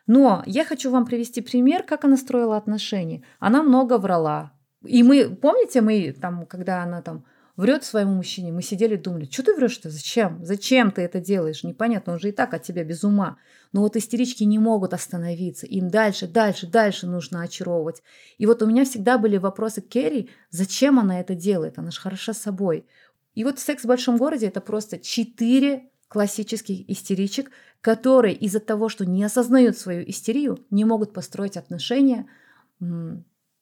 [0.06, 3.22] Но я хочу вам привести пример, как она строила отношения.
[3.38, 4.52] Она много врала.
[4.84, 7.24] И мы, помните, мы там, когда она там
[7.56, 10.44] врет своему мужчине, мы сидели думали, что ты врешь-то, зачем?
[10.44, 11.62] Зачем ты это делаешь?
[11.62, 13.38] Непонятно, он же и так от тебя без ума.
[13.72, 18.02] Но вот истерички не могут остановиться, им дальше, дальше, дальше нужно очаровывать.
[18.38, 22.00] И вот у меня всегда были вопросы к Керри, зачем она это делает, она же
[22.00, 22.86] хороша собой.
[23.34, 29.04] И вот «Секс в большом городе»— это просто четыре классических истеричек, которые из-за того, что
[29.04, 32.26] не осознают свою истерию, не могут построить отношения,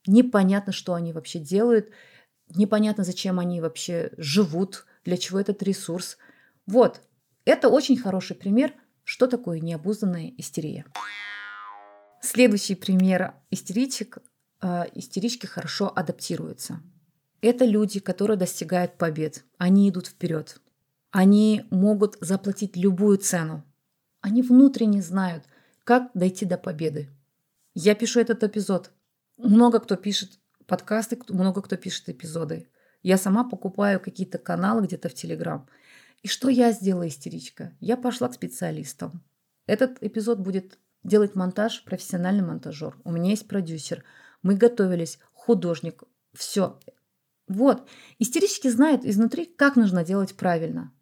[0.06, 1.90] непонятно, что они вообще делают,
[2.54, 6.18] непонятно, зачем они вообще живут, для чего этот ресурс.
[6.66, 7.00] Вот,
[7.44, 10.84] это очень хороший пример, что такое необузданная истерия.
[12.20, 14.18] Следующий пример истеричек.
[14.60, 16.80] Э, истерички хорошо адаптируются.
[17.42, 19.44] Это люди, которые достигают побед.
[19.58, 20.60] Они идут вперед.
[21.10, 23.64] Они могут заплатить любую цену.
[24.20, 25.44] Они внутренне знают,
[25.82, 27.10] как дойти до победы.
[27.74, 28.92] Я пишу этот эпизод.
[29.36, 32.68] Много кто пишет подкасты, много кто пишет эпизоды.
[33.02, 35.68] Я сама покупаю какие-то каналы где-то в Телеграм.
[36.22, 37.76] И что я сделала, истеричка?
[37.80, 39.24] Я пошла к специалистам.
[39.66, 42.96] Этот эпизод будет делать монтаж профессиональный монтажер.
[43.02, 44.04] У меня есть продюсер.
[44.42, 46.04] Мы готовились, художник.
[46.32, 46.78] Все.
[47.52, 47.86] Вот.
[48.18, 50.92] Истерички знают изнутри, как нужно делать правильно.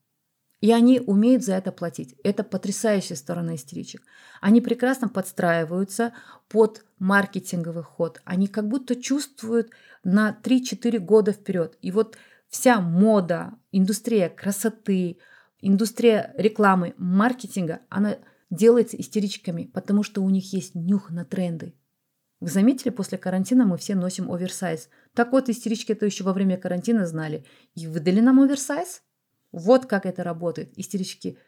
[0.61, 2.17] И они умеют за это платить.
[2.23, 4.03] Это потрясающая сторона истеричек.
[4.43, 6.13] Они прекрасно подстраиваются
[6.49, 8.21] под маркетинговый ход.
[8.25, 9.71] Они как будто чувствуют
[10.05, 11.79] на 3-4 года вперед.
[11.81, 15.19] И вот вся мода, индустрия красоты,
[15.63, 18.19] индустрия рекламы, маркетинга, она
[18.51, 21.75] делается истеричками, потому что у них есть нюх на тренды.
[22.41, 24.89] Вы заметили, после карантина мы все носим оверсайз.
[25.15, 27.45] Так вот, истерички это еще во время карантина знали.
[27.75, 29.03] И выдали нам оверсайз.
[29.53, 30.73] Вот как это работает.
[30.79, 31.39] Истерички.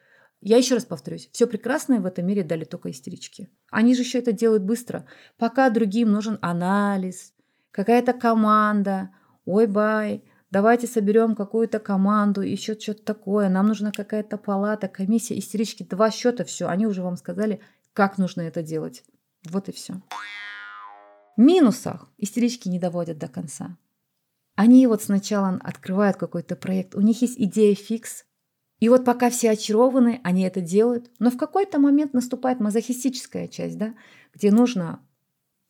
[0.42, 3.48] Я еще раз повторюсь, все прекрасное в этом мире дали только истерички.
[3.70, 5.06] Они же еще это делают быстро.
[5.38, 7.32] Пока другим нужен анализ,
[7.70, 9.10] какая-то команда.
[9.44, 13.48] Ой, бай, давайте соберем какую-то команду, еще что-то такое.
[13.48, 15.38] Нам нужна какая-то палата, комиссия.
[15.38, 16.66] Истерички, два счета, все.
[16.66, 17.60] Они уже вам сказали,
[17.92, 19.04] как нужно это делать.
[19.48, 20.02] Вот и все.
[21.36, 23.78] Минусах истерички не доводят до конца.
[24.54, 28.24] Они вот сначала открывают какой-то проект, у них есть идея фикс,
[28.80, 33.78] и вот пока все очарованы, они это делают, но в какой-то момент наступает мазохистическая часть,
[33.78, 33.94] да,
[34.34, 35.00] где нужно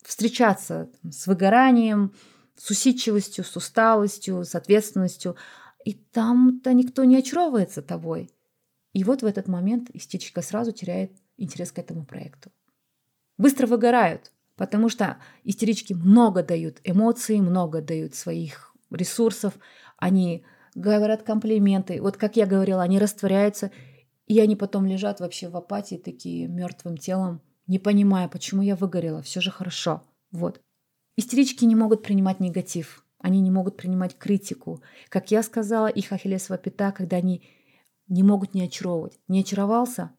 [0.03, 2.14] встречаться с выгоранием,
[2.57, 5.37] с усидчивостью, с усталостью, с ответственностью,
[5.85, 8.31] и там-то никто не очаровывается тобой.
[8.92, 12.51] И вот в этот момент истечка сразу теряет интерес к этому проекту.
[13.38, 19.55] Быстро выгорают, потому что истерички много дают эмоций, много дают своих ресурсов,
[19.98, 20.44] они
[20.77, 22.01] говорят комплименты.
[22.01, 23.72] Вот как я говорила, они растворяются,
[24.29, 29.20] и они потом лежат вообще в апатии, такие мертвым телом, не понимая, почему я выгорела,
[29.20, 30.05] все же хорошо.
[30.31, 30.61] Вот.
[31.16, 34.81] Истерички не могут принимать негатив, они не могут принимать критику.
[35.09, 37.42] Как я сказала, их ахиллесова пята, когда они
[38.07, 39.18] не могут не очаровывать.
[39.27, 40.12] Не очаровался,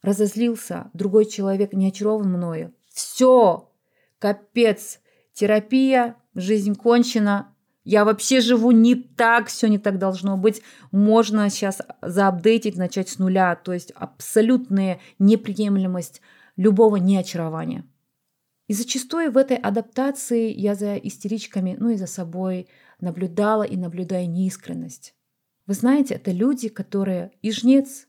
[0.00, 2.72] разозлился, другой человек не очарован мною.
[2.92, 3.69] Все,
[4.20, 5.00] капец,
[5.32, 7.48] терапия, жизнь кончена,
[7.82, 10.62] Я вообще живу не так, все не так должно быть.
[10.92, 13.56] Можно сейчас заапдейтить, начать с нуля.
[13.56, 16.20] То есть абсолютная неприемлемость
[16.56, 17.84] любого неочарования.
[18.68, 22.68] И зачастую в этой адаптации я за истеричками, ну и за собой
[23.00, 25.14] наблюдала и наблюдаю неискренность.
[25.66, 28.06] Вы знаете, это люди, которые и жнец,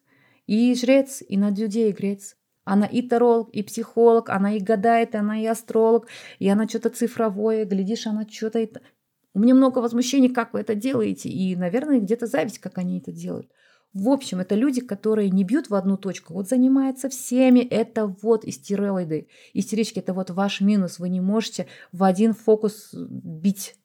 [0.48, 2.36] и жрец, и над людей грец.
[2.64, 6.08] Она и таролог, и психолог, она и гадает, она и астролог,
[6.40, 8.82] и она что-то цифровое, глядишь, она что-то...
[9.34, 13.12] У меня много возмущений, как вы это делаете, и, наверное, где-то зависть, как они это
[13.12, 13.50] делают.
[13.94, 18.46] В общем, это люди, которые не бьют в одну точку, вот занимаются всеми, это вот
[18.46, 19.28] истероиды.
[19.54, 23.76] Истерички– это вот ваш минус, вы не можете в один фокус бить.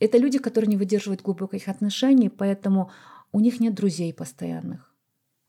[0.00, 2.90] Это люди, которые не выдерживают глубоких отношений, поэтому
[3.32, 4.93] у них нет друзей постоянных,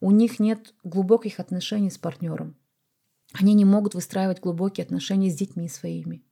[0.06, 2.56] у них нет глубоких отношений с партнером.
[3.34, 6.24] Они не могут выстраивать глубокие отношения с детьми своими.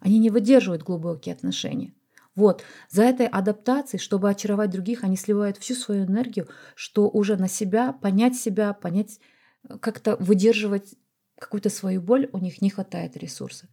[0.00, 1.92] Они не выдерживают глубокие отношения.
[2.34, 7.48] Вот, за этой адаптацией, чтобы очаровать других, они сливают всю свою энергию, что уже на
[7.48, 9.20] себя, понять себя, понять,
[9.68, 10.94] э, как-то выдерживать
[11.38, 13.68] какую-то свою боль, у них не хватает ресурса.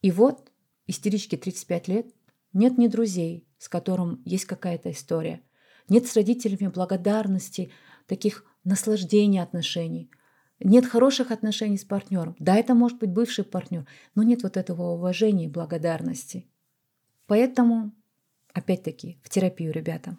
[0.00, 0.50] И вот
[0.86, 2.06] истерички 35 лет,
[2.54, 5.42] нет ни друзей, с которым есть какая-то история,
[5.90, 7.70] нет с родителями благодарности,
[8.06, 10.10] таких наслаждения отношений,
[10.60, 12.34] нет хороших отношений с партнером.
[12.38, 16.46] Да, это может быть бывший партнер, но нет вот этого уважения и благодарности.
[17.26, 17.92] Поэтому,
[18.52, 20.16] опять-таки, в терапию, ребята.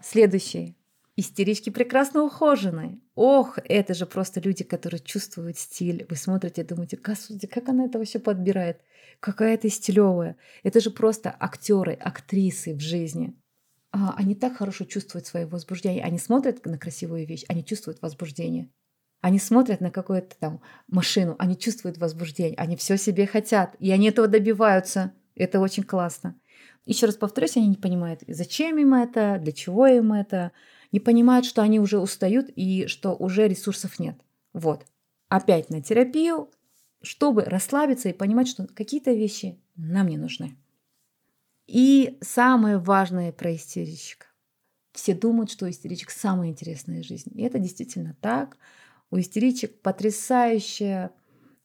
[0.00, 0.76] Следующий.
[1.16, 3.00] Истерички прекрасно ухоженные.
[3.14, 6.06] Ох, это же просто люди, которые чувствуют стиль.
[6.08, 8.80] Вы смотрите и думаете, господи, как она это вообще подбирает?
[9.18, 10.36] Какая то стилевая.
[10.62, 13.36] Это же просто актеры, актрисы в жизни.
[13.92, 16.04] А, они так хорошо чувствуют свое возбуждение.
[16.04, 18.70] Они смотрят на красивую вещь, они чувствуют возбуждение.
[19.20, 24.08] Они смотрят на какую-то там машину, они чувствуют возбуждение, они все себе хотят, и они
[24.08, 25.12] этого добиваются.
[25.34, 26.38] Это очень классно.
[26.86, 30.52] Еще раз повторюсь, они не понимают, зачем им это, для чего им это.
[30.92, 34.16] Не понимают, что они уже устают и что уже ресурсов нет.
[34.52, 34.86] Вот.
[35.28, 36.50] Опять на терапию,
[37.02, 40.56] чтобы расслабиться и понимать, что какие-то вещи нам не нужны.
[41.70, 44.26] И самое важное про истеричка.
[44.92, 47.30] Все думают, что у истеричек самая интересная жизнь.
[47.32, 48.56] И это действительно так.
[49.12, 51.12] У истеричек потрясающая,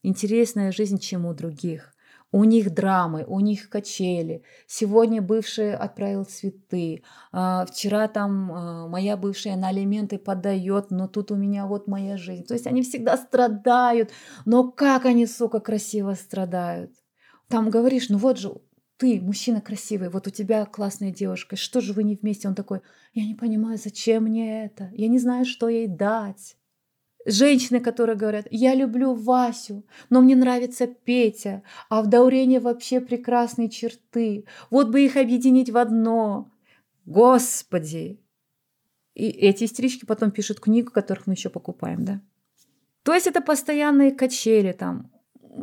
[0.04, 1.92] интересная жизнь, чем у других.
[2.30, 4.44] У них драмы, у них качели.
[4.68, 7.02] Сегодня бывший отправил цветы.
[7.32, 12.16] А, вчера там а, моя бывшая на алименты подает, но тут у меня вот моя
[12.16, 12.44] жизнь.
[12.44, 14.12] То есть они всегда страдают.
[14.44, 16.92] Но как они, сука, красиво страдают.
[17.48, 18.52] Там говоришь, ну вот же
[18.96, 22.48] ты, мужчина красивый, вот у тебя классная девушка, что же вы не вместе?
[22.48, 22.80] Он такой,
[23.14, 24.90] я не понимаю, зачем мне это?
[24.94, 26.56] Я не знаю, что ей дать.
[27.26, 33.68] Женщины, которые говорят, я люблю Васю, но мне нравится Петя, а в Даурене вообще прекрасные
[33.68, 34.44] черты.
[34.70, 36.52] Вот бы их объединить в одно.
[37.04, 38.20] Господи!
[39.14, 42.20] И эти истерички потом пишут книгу, которых мы еще покупаем, да?
[43.02, 45.10] То есть это постоянные качели там.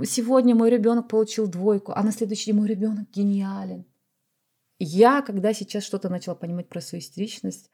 [0.06, 3.86] Сегодня мой ребенок получил двойку, а на следующий день мой ребенок гениален.
[4.79, 7.69] Я, когда сейчас что-то начала понимать про свою истеричность,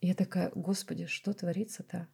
[0.00, 2.08] я такая, господи, что творится-то?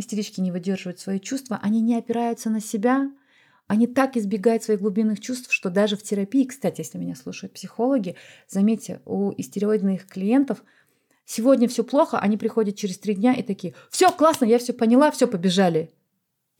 [0.00, 3.10] истерички не выдерживают свои чувства, они не опираются на себя,
[3.66, 8.16] они так избегают своих глубинных чувств, что даже в терапии, кстати, если меня слушают психологи,
[8.48, 10.64] заметьте, у истероидных клиентов
[11.24, 15.10] сегодня все плохо, они приходят через три дня и такие, все классно, я все поняла,
[15.12, 15.92] все побежали.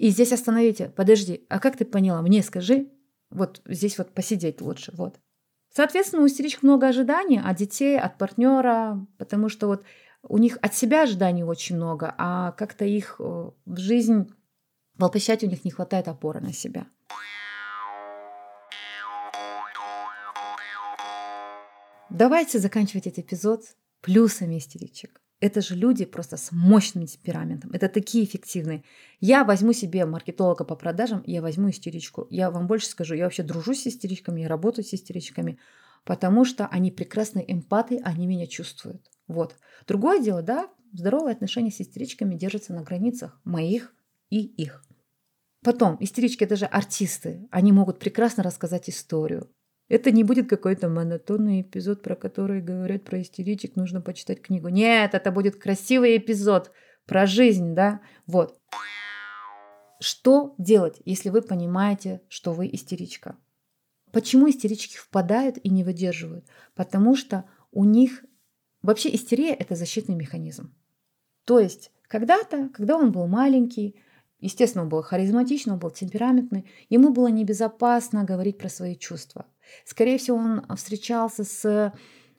[0.01, 2.89] И здесь остановите, подожди, а как ты поняла, мне скажи,
[3.29, 5.21] вот здесь вот посидеть лучше, вот.
[5.69, 9.85] Соответственно, у истеричек много ожиданий от детей, от партнера, потому что вот
[10.23, 14.33] у них от себя ожиданий очень много, а как-то их э, в жизнь
[14.95, 16.87] воплощать у них не хватает опоры на себя.
[22.09, 23.65] Давайте заканчивать этот эпизод
[24.01, 25.21] плюсами истеричек.
[25.41, 27.71] Это же люди просто с мощным темпераментом.
[27.73, 28.85] Это такие эффективные.
[29.21, 32.27] Я возьму себе маркетолога по продажам, я возьму истеричку.
[32.31, 35.59] Я вам больше скажу, я вообще дружу с истеричками, я работаю с истеричками,
[36.05, 39.11] потому что они прекрасные эмпаты, они меня чувствуют.
[39.29, 39.57] Вот.
[39.87, 43.95] Другое дело, да, здоровые отношения с истеричками держатся на границах моих
[44.29, 44.85] и их.
[45.63, 47.47] Потом, истерички– это же артисты.
[47.51, 49.51] Они могут прекрасно рассказать историю.
[49.91, 54.69] Это не будет какой-то монотонный эпизод, про который говорят про истеричек, нужно почитать книгу.
[54.69, 56.73] Нет, это будет красивый эпизод
[57.05, 58.01] про жизнь, да?
[58.27, 58.59] Вот.
[60.01, 63.37] Что делать, если вы понимаете, что вы истеричка?
[64.13, 66.47] Почему истерички впадают и не выдерживают?
[66.75, 68.25] Потому что у них
[68.83, 70.75] Вообще истерия– это защитный механизм.
[71.45, 73.97] То есть когда-то, когда он был маленький,
[74.41, 76.67] Естественно, он был харизматичный, он был темпераментный.
[76.89, 79.47] Ему было небезопасно говорить про свои чувства.
[79.85, 81.93] Скорее всего, он встречался с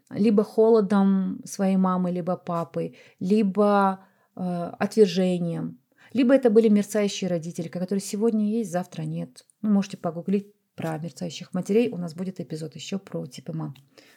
[0.09, 5.79] либо холодом своей мамы, либо папы, либо э, отвержением,
[6.13, 9.45] либо это были мерцающие родители, которые сегодня есть, завтра нет.
[9.61, 11.89] Ну, можете погуглить про мерцающих матерей.
[11.89, 13.75] У нас будет эпизод еще про типы мам.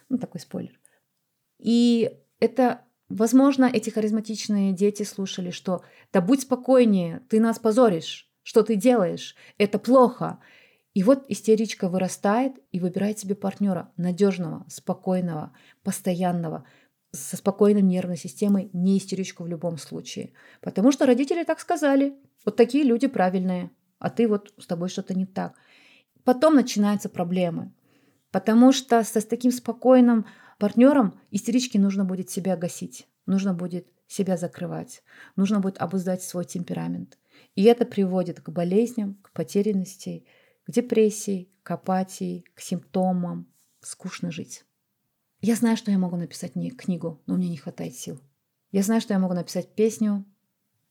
[0.08, 0.78] Ну, такой спойлер.
[1.58, 2.10] И
[2.40, 5.82] это, возможно, эти харизматичные дети слушали, что
[6.12, 10.38] «да будь спокойнее, ты нас позоришь, что ты делаешь, это плохо».
[10.94, 15.52] И вот истеричка вырастает и выбирает себе партнера надежного, спокойного,
[15.82, 16.64] постоянного,
[17.10, 20.32] со спокойной нервной системой, не истеричку в любом случае.
[20.60, 22.14] Потому что родители так сказали.
[22.44, 25.54] Вот такие люди правильные, а ты вот с тобой что-то не так.
[26.24, 27.72] Потом начинаются проблемы.
[28.30, 30.26] Потому что с, с таким спокойным
[30.58, 35.02] партнером истеричке нужно будет себя гасить, нужно будет себя закрывать,
[35.36, 37.18] нужно будет обуздать свой темперамент.
[37.54, 40.24] И это приводит к болезням, к потерянности,
[40.66, 43.48] к депрессии, к апатии, к симптомам.
[43.80, 44.64] Скучно жить.
[45.40, 48.18] Я знаю, что я могу написать не книгу, но мне не хватает сил.
[48.72, 50.24] Я знаю, что я могу написать песню,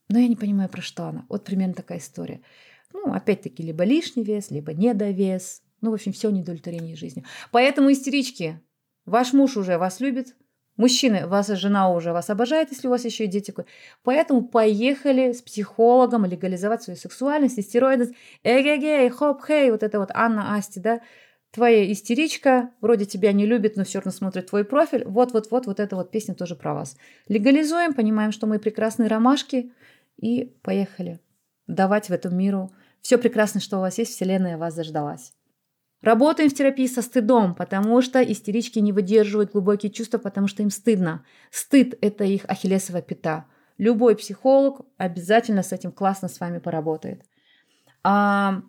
[0.08, 1.26] но я не понимаю, про что она.
[1.28, 2.40] Вот примерно такая история.
[2.92, 5.62] Ну, опять-таки, либо лишний вес, либо недовес.
[5.80, 7.24] Ну, в общем, все недовлетворение жизни.
[7.50, 8.60] Поэтому, истерички,
[9.06, 10.34] ваш муж уже вас любит,
[10.76, 13.54] Мужчины, ваша жена уже вас обожает, если у вас еще и дети.
[14.02, 18.12] Поэтому поехали с психологом легализовать свою сексуальность, и стероиды.
[18.42, 21.00] Эгегей, хоп, хей, вот это вот Анна Асти, да,
[21.52, 25.04] твоя истеричка, вроде тебя не любит, но все равно смотрит твой профиль.
[25.04, 26.96] Вот-вот-вот, вот эта вот песня тоже про вас.
[27.28, 29.72] Легализуем, понимаем, что мы прекрасные ромашки,
[30.16, 31.20] и поехали
[31.68, 35.32] давать в этом миру все прекрасное, что у вас есть, Вселенная вас заждалась.
[36.04, 40.68] Работаем в терапии со стыдом, потому что истерички не выдерживают глубокие чувства, потому что им
[40.68, 41.24] стыдно.
[41.50, 43.46] Стыд– это их ахиллесова пята.
[43.78, 47.22] Любой психолог обязательно с этим классно с вами поработает.
[48.02, 48.60] А,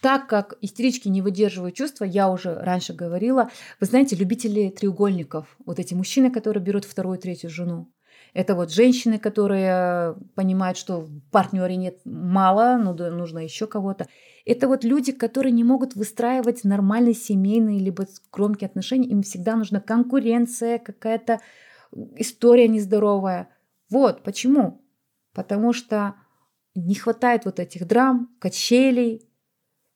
[0.00, 5.80] так как истерички не выдерживают чувства, я уже раньше говорила, вы знаете, любители треугольников, вот
[5.80, 7.90] эти мужчины, которые берут вторую, третью жену,
[8.36, 14.08] это вот женщины, которые понимают, что партнере нет мало, ну, нужно еще кого-то.
[14.44, 19.08] Это вот люди, которые не могут выстраивать нормальные семейные либо громкие отношения.
[19.08, 21.40] Им всегда нужна конкуренция, какая-то
[22.16, 23.48] история нездоровая.
[23.88, 24.82] Вот почему.
[25.32, 26.16] Потому что
[26.74, 29.26] не хватает вот этих драм, качелей,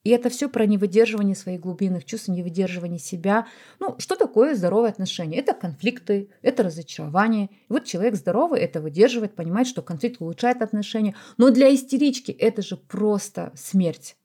[0.03, 3.47] и это все про невыдерживание своих глубинных чувств, невыдерживание себя.
[3.81, 5.39] Ну, что такое здоровые отношения?
[5.39, 7.51] Это конфликты, это разочарование.
[7.69, 11.15] И вот человек здоровый это выдерживает, понимает, что конфликт улучшает отношения.
[11.37, 14.17] Но для истерички это же просто смерть.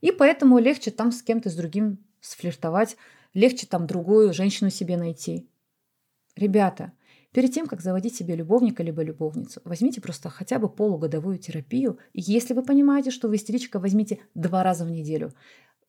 [0.00, 2.96] И поэтому легче там с кем-то с другим сфлиртовать,
[3.34, 5.46] легче там другую женщину себе найти.
[6.36, 6.92] Ребята,
[7.32, 11.98] Перед тем, как заводить себе любовника либо любовницу, возьмите просто хотя бы полугодовую терапию.
[12.12, 15.32] И если вы понимаете, что вы истеричка, возьмите два раза в неделю.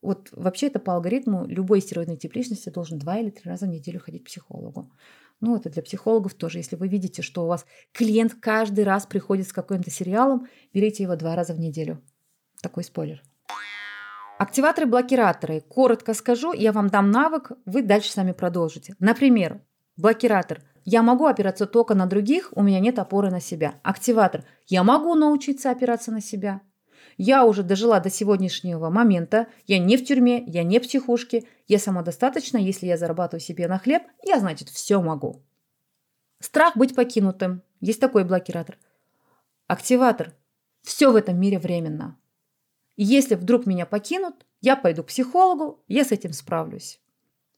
[0.02, 3.70] Вот вообще это по алгоритму любой стероидной тип личности должен два или три раза в
[3.70, 4.92] неделю ходить к психологу.
[5.42, 6.60] Ну, это для психологов тоже.
[6.60, 11.16] Если вы видите, что у вас клиент каждый раз приходит с каким-то сериалом, берите его
[11.16, 12.02] два раза в неделю.
[12.62, 13.24] Такой спойлер.
[14.38, 15.62] Активаторы-блокираторы.
[15.62, 18.96] Коротко скажу, я вам дам навык, вы дальше сами продолжите.
[19.00, 19.62] Например,
[19.98, 20.62] блокиратор.
[20.92, 23.80] Я могу опираться только на других, у меня нет опоры на себя.
[23.84, 24.44] Активатор.
[24.66, 26.62] Я могу научиться опираться на себя.
[27.16, 29.50] Я уже дожила до сегодняшнего момента.
[29.68, 31.44] Я не в тюрьме, я не в психушке.
[31.68, 35.44] Я самодостаточна, если я зарабатываю себе на хлеб, я, значит, все могу.
[36.40, 37.62] Страх быть покинутым.
[37.82, 38.80] Есть такой блокиратор.
[39.68, 40.34] Активатор.
[40.82, 42.18] Все в этом мире временно.
[42.98, 47.00] Если вдруг меня покинут, я пойду к психологу, я с этим справлюсь.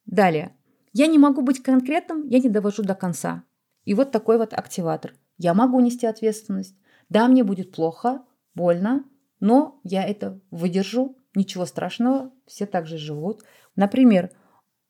[0.05, 0.53] Далее.
[0.94, 3.44] Я не могу быть конкретным, я не довожу до конца.
[3.86, 5.14] И вот такой вот активатор.
[5.38, 6.76] Я могу нести ответственность.
[7.10, 8.24] Да, мне будет плохо,
[8.54, 9.06] больно,
[9.39, 11.18] но я это выдержу.
[11.34, 13.44] Ничего страшного, все так же живут.
[13.76, 14.32] Например,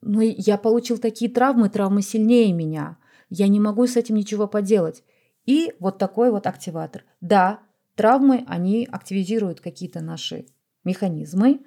[0.02, 2.98] ну, я получил такие травмы, травмы сильнее меня.
[3.30, 5.04] Я не могу с этим ничего поделать.
[5.46, 7.04] И вот такой вот активатор.
[7.22, 7.60] Да,
[7.96, 10.48] травмы, они активизируют какие-то наши
[10.84, 11.62] механизмы,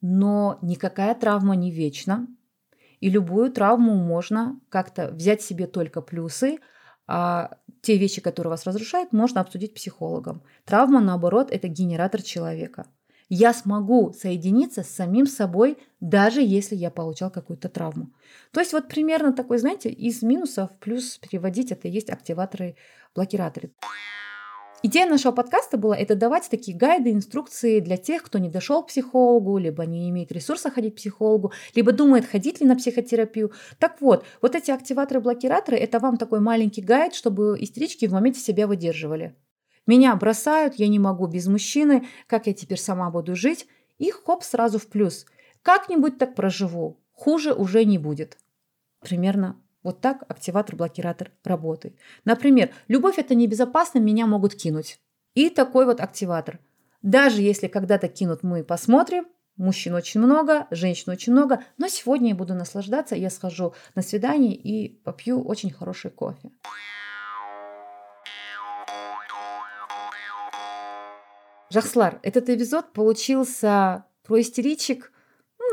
[0.00, 2.28] но никакая травма не вечна.
[3.02, 6.58] И любую травму можно как-то взять себе только плюсы,
[7.08, 10.44] а те вещи, которые вас разрушают, можно обсудить психологом.
[10.64, 12.86] Травма, наоборот, это генератор человека.
[13.28, 18.12] Я смогу соединиться с самим собой, даже если я получал какую-то травму.
[18.52, 22.76] То есть вот примерно такой, знаете, из минусов плюс переводить это есть активаторы,
[23.16, 23.72] блокираторы.
[24.84, 28.88] Идея нашего подкаста была это давать такие гайды, инструкции для тех, кто не дошел к
[28.88, 33.52] психологу, либо не имеет ресурса ходить к психологу, либо думает, ходить ли на психотерапию.
[33.78, 38.66] Так вот, вот эти активаторы-блокираторы– это вам такой маленький гайд, чтобы истерички в моменте себя
[38.66, 39.36] выдерживали.
[39.86, 43.68] Меня бросают, я не могу без мужчины, как я теперь сама буду жить?
[43.98, 45.26] И хоп, сразу в плюс.
[45.62, 48.36] Как-нибудь так проживу, хуже уже не будет.
[49.00, 51.96] Примерно вот так активатор-блокиратор работает.
[52.24, 54.98] Например, любовь это небезопасно, меня могут кинуть.
[55.34, 56.60] И такой вот активатор.
[57.02, 59.26] Даже если когда-то кинут, мы посмотрим,
[59.56, 64.54] Мужчин очень много, женщин очень много, но сегодня я буду наслаждаться, я схожу на свидание
[64.54, 66.50] и попью очень хороший кофе.
[71.70, 75.11] Жахслар, этот эпизод получился про истеричек,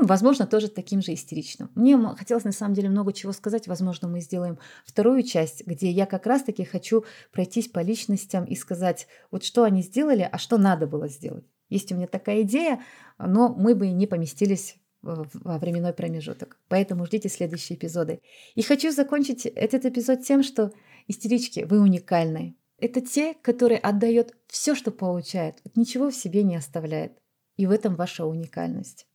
[0.02, 1.72] возможно, тоже таким же истеричным.
[1.76, 3.68] Мне хотелось на самом деле много чего сказать.
[3.68, 9.08] Возможно, мы сделаем вторую часть, где я как раз-таки хочу пройтись по личностям и сказать,
[9.32, 11.46] вот что они сделали, а что надо было сделать.
[11.70, 12.82] Есть у меня такая идея,
[13.18, 16.58] но мы бы не поместились во временной промежуток.
[16.68, 18.22] Поэтому ждите следующие эпизоды.
[18.56, 20.74] И хочу закончить этот эпизод тем, что
[21.08, 22.56] истерички, вы уникальны.
[22.78, 27.18] Это те, которые отдают все, что получают, ничего в себе не оставляет.
[27.58, 29.06] И в этом ваша уникальность.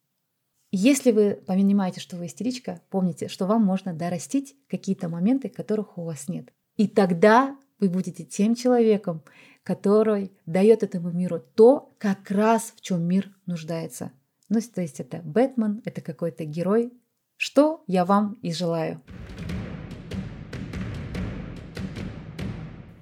[0.76, 6.02] Если вы понимаете, что вы истеричка, помните, что вам можно дорастить какие-то моменты, которых у
[6.02, 6.52] вас нет.
[6.76, 9.22] И тогда вы будете тем человеком,
[9.62, 14.10] который дает этому миру то, как раз в чем мир нуждается.
[14.48, 16.92] Ну, то есть это Бэтмен, это какой-то герой.
[17.36, 19.00] Что я вам и желаю.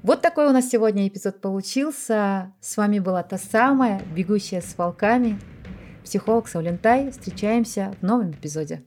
[0.02, 2.52] Вот такой у нас сегодня эпизод получился.
[2.60, 5.38] С вами была та самая, бегущая с волками,
[6.12, 7.10] психолог Саулентай.
[7.10, 8.82] Встречаемся в новом эпизоде.